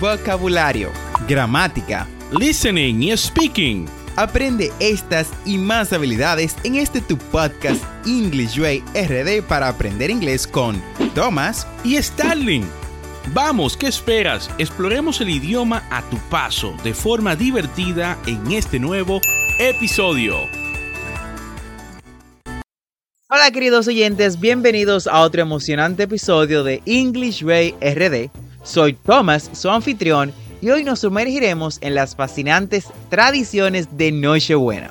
[0.00, 0.90] vocabulario,
[1.28, 2.06] gramática,
[2.38, 3.86] listening y speaking.
[4.16, 10.46] Aprende estas y más habilidades en este tu podcast English Way RD para aprender inglés
[10.46, 10.82] con
[11.14, 12.64] Thomas y Starling.
[13.34, 14.50] Vamos, ¿qué esperas?
[14.58, 19.20] Exploremos el idioma a tu paso de forma divertida en este nuevo
[19.58, 20.36] episodio.
[23.28, 28.45] Hola queridos oyentes, bienvenidos a otro emocionante episodio de English Way RD.
[28.66, 34.90] Soy Thomas, su anfitrión, y hoy nos sumergiremos en las fascinantes tradiciones de Nochebuena.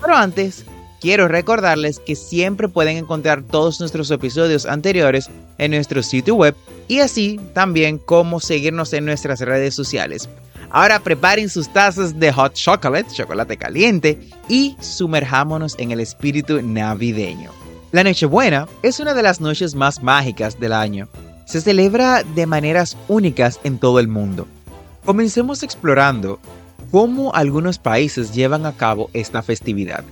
[0.00, 0.64] Pero antes,
[1.00, 6.56] quiero recordarles que siempre pueden encontrar todos nuestros episodios anteriores en nuestro sitio web
[6.88, 10.28] y así también cómo seguirnos en nuestras redes sociales.
[10.70, 17.52] Ahora preparen sus tazas de hot chocolate, chocolate caliente, y sumerjámonos en el espíritu navideño.
[17.92, 21.08] La Nochebuena es una de las noches más mágicas del año
[21.52, 24.48] se celebra de maneras únicas en todo el mundo.
[25.04, 26.40] Comencemos explorando
[26.90, 30.02] cómo algunos países llevan a cabo esta festividad.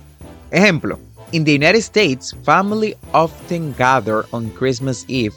[0.51, 0.99] Ejemplo,
[1.31, 5.33] in the United States, family often gather on Christmas Eve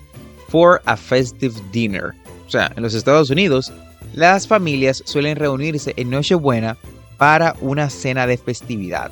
[0.48, 2.12] for a festive dinner.
[2.46, 3.72] O sea, en los Estados Unidos,
[4.12, 6.76] las familias suelen reunirse en Nochebuena
[7.16, 9.10] para una cena de festividad.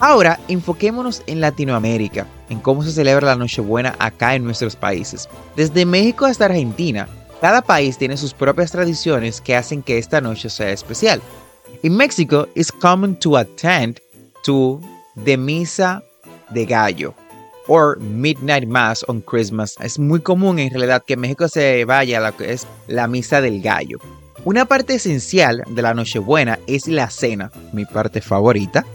[0.00, 5.28] Ahora, enfoquémonos en Latinoamérica, en cómo se celebra la Nochebuena acá en nuestros países.
[5.56, 7.08] Desde México hasta Argentina,
[7.40, 11.20] cada país tiene sus propias tradiciones que hacen que esta noche sea especial.
[11.82, 14.00] En México, it's common to attend
[14.44, 14.80] to
[15.24, 16.02] the Misa
[16.50, 17.14] de Gallo
[17.66, 19.76] or Midnight Mass on Christmas.
[19.80, 23.40] Es muy común en realidad que México se vaya a lo que es la Misa
[23.40, 23.98] del Gallo.
[24.44, 28.86] Una parte esencial de la Nochebuena es la cena, mi parte favorita,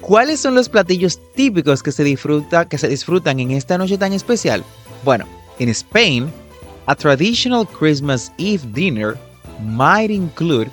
[0.00, 4.12] ¿Cuáles son los platillos típicos que se, disfruta, que se disfrutan en esta noche tan
[4.12, 4.64] especial?
[5.04, 5.26] Bueno,
[5.58, 6.32] en Spain,
[6.86, 9.16] a traditional Christmas Eve dinner
[9.62, 10.70] might include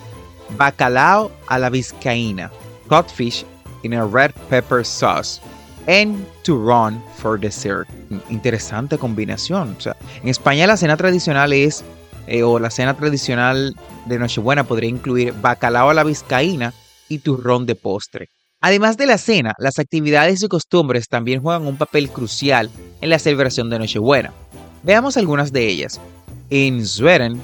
[0.57, 2.49] bacalao a la vizcaína,
[2.87, 3.45] codfish
[3.83, 5.41] in a red pepper sauce,
[5.87, 7.87] and turrón for dessert.
[8.29, 9.75] Interesante combinación.
[9.85, 9.89] O
[10.23, 11.83] en España la cena tradicional es,
[12.27, 16.73] eh, o la cena tradicional de Nochebuena podría incluir bacalao a la vizcaína
[17.09, 18.29] y turrón de postre.
[18.59, 23.19] Además de la cena, las actividades y costumbres también juegan un papel crucial en la
[23.19, 24.33] celebración de Nochebuena.
[24.81, 25.99] Veamos algunas de ellas.
[26.49, 27.39] En Sweden,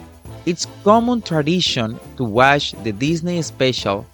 [0.45, 4.05] it's common tradition to watch the Disney special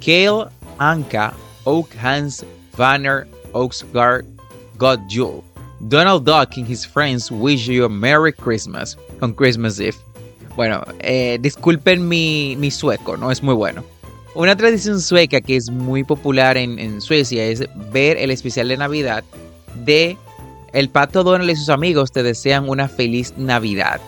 [0.00, 1.34] Kale Anka
[1.64, 2.42] Oak Hans
[2.76, 4.24] Vanner Oaksgard
[4.78, 5.44] God Jule.
[5.88, 9.96] Donald Duck and his friends wish you a Merry Christmas on Christmas Eve.
[10.56, 13.84] Bueno, eh, disculpen mi sueco, no es muy bueno.
[14.36, 19.24] Una tradición sueca que es muy popular en, Suecia es ver el especial de Navidad
[19.86, 20.18] de
[20.74, 23.98] el pato Donald y sus amigos te desean una feliz Navidad.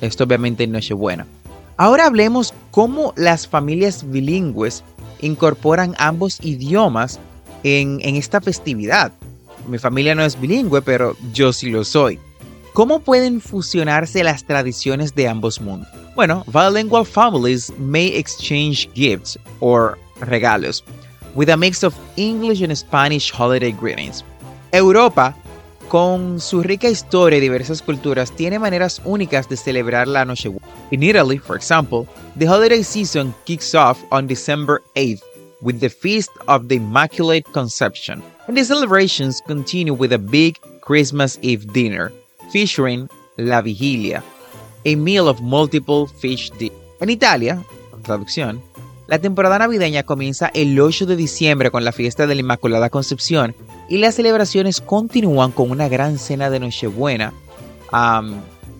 [0.00, 1.28] Esto obviamente en Nochebuena.
[1.76, 4.82] Ahora hablemos cómo las familias bilingües
[5.20, 7.20] incorporan ambos idiomas
[7.62, 9.12] en, en esta festividad.
[9.68, 12.18] Mi familia no es bilingüe, pero yo sí lo soy.
[12.72, 15.97] ¿Cómo pueden fusionarse las tradiciones de ambos mundos?
[16.18, 20.82] Bueno, bilingual families may exchange gifts or regalos
[21.36, 24.24] with a mix of English and Spanish holiday greetings.
[24.72, 25.36] Europa,
[25.88, 30.50] con su rica historia y diversas culturas, tiene maneras únicas de celebrar la noche.
[30.90, 35.22] In Italy, for example, the holiday season kicks off on December 8th
[35.62, 41.38] with the Feast of the Immaculate Conception, and the celebrations continue with a big Christmas
[41.42, 42.10] Eve dinner
[42.50, 44.20] featuring La Vigilia,
[44.84, 46.76] a meal of multiple fish dishes.
[47.00, 47.62] En Italia,
[48.02, 48.62] traducción,
[49.06, 53.54] la temporada navideña comienza el 8 de diciembre con la fiesta de la Inmaculada Concepción
[53.88, 57.32] y las celebraciones continúan con una gran cena de Nochebuena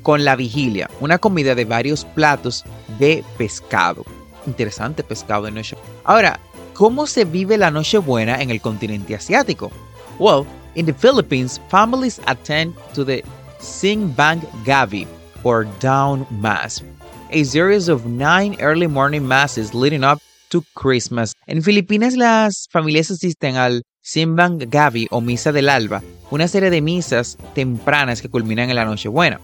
[0.03, 2.64] con la vigilia, una comida de varios platos
[2.98, 4.04] de pescado.
[4.47, 5.76] Interesante pescado de noche.
[6.04, 6.41] Ahora,
[6.75, 9.70] ¿cómo se vive la Nochebuena en el continente asiático?
[10.19, 10.44] Well,
[10.75, 13.25] in the Philippines, families attend to the
[14.14, 15.06] Bang Gavi,
[15.81, 16.82] Down Mass,
[17.31, 20.20] a series of nine early morning masses leading up
[20.50, 21.32] to Christmas.
[21.46, 26.82] En Filipinas las familias asisten al Simbang Gavi o Misa del Alba, una serie de
[26.82, 29.40] misas tempranas que culminan en la Nochebuena.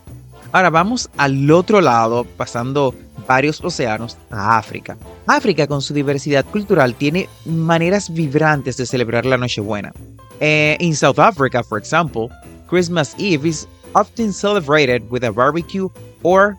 [0.53, 2.95] Ahora vamos al otro lado, pasando
[3.27, 4.99] varios océanos, a África.
[5.27, 9.93] África, con su diversidad cultural, tiene maneras vibrantes de celebrar la Nochebuena.
[10.41, 12.29] Eh, in South Africa, for example,
[12.69, 15.89] Christmas Eve is often celebrated with a barbecue
[16.23, 16.57] or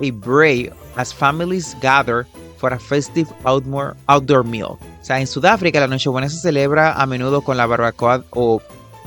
[0.00, 4.78] a braai as families gather for a festive outdoor, outdoor meal.
[5.00, 8.60] O sea, en Sudáfrica la Nochebuena se celebra a menudo con la barbacoa o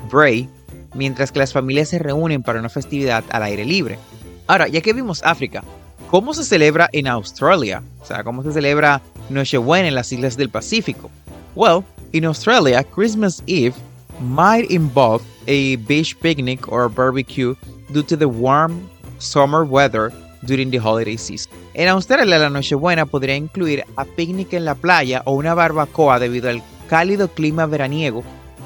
[0.10, 0.50] braai,
[0.96, 4.00] mientras que las familias se reúnen para una festividad al aire libre.
[4.48, 5.64] Ahora, ya que vimos África,
[6.10, 7.84] ¿cómo se celebra en Australia?
[8.02, 11.10] O sea, ¿cómo se celebra Nochebuena en las islas del Pacífico?
[11.56, 13.76] Well, in Australia, Christmas Eve
[14.20, 17.56] might involve a beach picnic or a barbecue
[17.90, 20.12] due to the warm summer weather
[20.44, 21.52] during the holiday season.
[21.74, 26.50] En Australia, la Nochebuena podría incluir a picnic en la playa o una barbacoa debido
[26.50, 28.24] al cálido clima veraniego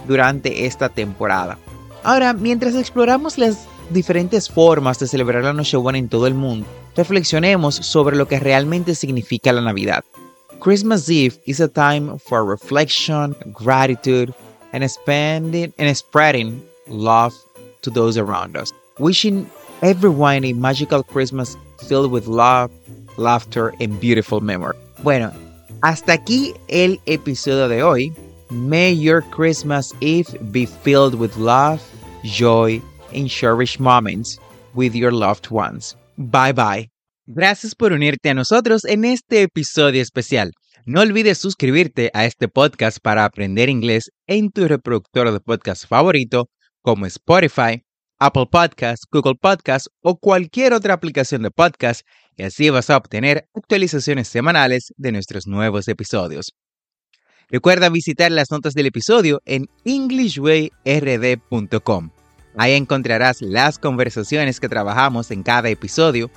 [0.08, 1.58] durante esta temporada.
[2.04, 7.76] Ahora, mientras exploramos las diferentes formas de celebrar la Nochebuena en todo el mundo, reflexionemos
[7.76, 10.04] sobre lo que realmente significa la Navidad.
[10.60, 14.34] Christmas Eve is a time for reflection, gratitude,
[14.74, 17.34] and spending and spreading love
[17.82, 18.72] to those around us.
[19.00, 19.50] Wishing
[19.82, 21.56] everyone a magical Christmas
[21.88, 22.72] filled with love,
[23.18, 24.76] laughter, and beautiful memory.
[25.04, 25.32] Bueno,
[25.84, 28.12] hasta aquí el episodio de hoy.
[28.50, 31.82] May your Christmas Eve be filled with love,
[32.24, 32.82] joy,
[33.14, 34.40] and cherished moments
[34.74, 35.96] with your loved ones.
[36.18, 36.90] Bye bye.
[37.30, 40.54] Gracias por unirte a nosotros en este episodio especial.
[40.86, 46.50] No olvides suscribirte a este podcast para aprender inglés en tu reproductor de podcast favorito
[46.82, 47.84] como Spotify,
[48.18, 52.08] Apple Podcasts, Google Podcasts o cualquier otra aplicación de podcast
[52.38, 56.54] y así vas a obtener actualizaciones semanales de nuestros nuevos episodios.
[57.50, 62.12] Recuerda visitar las notas del episodio en englishwayrd.com.
[62.56, 66.32] Ahí encontrarás las conversaciones que trabajamos en cada episodio,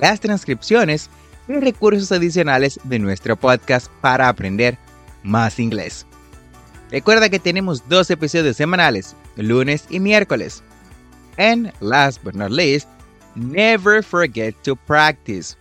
[0.00, 1.10] las transcripciones
[1.48, 4.78] y recursos adicionales de nuestro podcast para aprender
[5.22, 6.06] más inglés.
[6.90, 10.62] Recuerda que tenemos dos episodios semanales, lunes y miércoles.
[11.36, 12.88] And last but not least,
[13.34, 15.56] never forget to practice.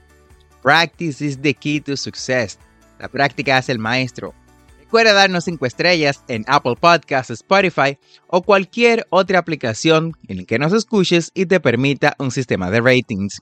[0.61, 2.57] Practice is the key to success.
[2.99, 4.33] La práctica es el maestro.
[4.79, 7.97] Recuerda darnos 5 estrellas en Apple Podcasts, Spotify
[8.27, 12.79] o cualquier otra aplicación en la que nos escuches y te permita un sistema de
[12.79, 13.41] ratings.